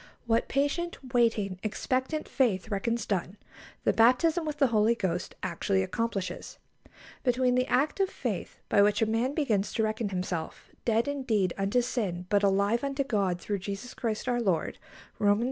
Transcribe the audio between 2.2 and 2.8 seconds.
faith